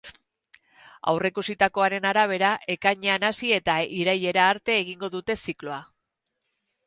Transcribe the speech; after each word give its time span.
Aurreikusitakoaren 1.11 2.07
arabera, 2.11 2.49
ekainean 2.75 3.27
hasi 3.29 3.53
eta 3.57 3.75
irailera 3.97 4.47
arte 4.53 4.75
egingo 4.85 5.11
dute 5.17 5.37
zikloa. 5.45 5.77